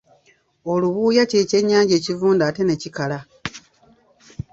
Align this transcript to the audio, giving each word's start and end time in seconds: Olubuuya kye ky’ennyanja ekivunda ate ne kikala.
Olubuuya 0.71 1.23
kye 1.31 1.41
ky’ennyanja 1.49 1.93
ekivunda 1.99 2.43
ate 2.49 2.61
ne 2.65 2.75
kikala. 2.81 3.19